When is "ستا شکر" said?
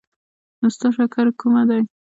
0.75-1.25